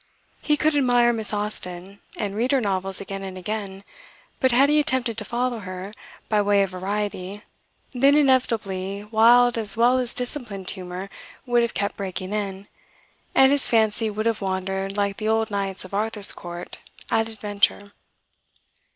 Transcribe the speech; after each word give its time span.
He 0.41 0.57
could 0.57 0.75
admire 0.75 1.13
Miss 1.13 1.31
Austen, 1.31 1.99
and 2.17 2.35
read 2.35 2.53
her 2.53 2.59
novels 2.59 2.99
again 2.99 3.21
and 3.21 3.37
again; 3.37 3.83
but 4.39 4.51
had 4.51 4.67
he 4.67 4.79
attempted 4.79 5.15
to 5.19 5.23
follow 5.25 5.59
her, 5.59 5.91
by 6.27 6.41
way 6.41 6.63
of 6.63 6.71
variety, 6.71 7.43
then 7.91 8.15
inevitably 8.15 9.03
wild 9.11 9.59
as 9.59 9.77
well 9.77 9.99
as 9.99 10.15
disciplined 10.15 10.71
humour 10.71 11.07
would 11.45 11.61
have 11.61 11.75
kept 11.75 11.97
breaking 11.97 12.33
in, 12.33 12.67
and 13.35 13.51
his 13.51 13.69
fancy 13.69 14.09
would 14.09 14.25
have 14.25 14.41
wandered 14.41 14.97
like 14.97 15.17
the 15.17 15.27
old 15.27 15.51
knights 15.51 15.85
of 15.85 15.93
Arthur's 15.93 16.31
Court, 16.31 16.79
"at 17.11 17.29
adventure." 17.29 17.93